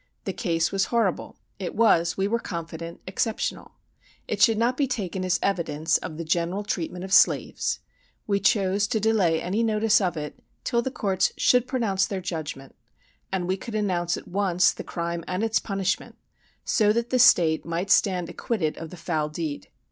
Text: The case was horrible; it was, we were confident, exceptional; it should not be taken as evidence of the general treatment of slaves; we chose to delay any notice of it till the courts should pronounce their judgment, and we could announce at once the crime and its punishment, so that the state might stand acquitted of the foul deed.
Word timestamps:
The 0.23 0.33
case 0.33 0.71
was 0.71 0.85
horrible; 0.85 1.37
it 1.59 1.75
was, 1.75 2.17
we 2.17 2.27
were 2.27 2.39
confident, 2.39 3.01
exceptional; 3.05 3.73
it 4.27 4.41
should 4.41 4.57
not 4.57 4.75
be 4.75 4.87
taken 4.87 5.23
as 5.23 5.37
evidence 5.43 5.99
of 5.99 6.17
the 6.17 6.25
general 6.25 6.63
treatment 6.63 7.03
of 7.05 7.13
slaves; 7.13 7.81
we 8.25 8.39
chose 8.39 8.87
to 8.87 8.99
delay 8.99 9.39
any 9.39 9.61
notice 9.61 10.01
of 10.01 10.17
it 10.17 10.43
till 10.63 10.81
the 10.81 10.89
courts 10.89 11.33
should 11.37 11.67
pronounce 11.67 12.07
their 12.07 12.19
judgment, 12.19 12.75
and 13.31 13.47
we 13.47 13.57
could 13.57 13.75
announce 13.75 14.17
at 14.17 14.27
once 14.27 14.71
the 14.71 14.83
crime 14.83 15.23
and 15.27 15.43
its 15.43 15.59
punishment, 15.59 16.17
so 16.65 16.91
that 16.91 17.11
the 17.11 17.19
state 17.19 17.63
might 17.63 17.91
stand 17.91 18.27
acquitted 18.27 18.77
of 18.77 18.89
the 18.89 18.97
foul 18.97 19.29
deed. 19.29 19.67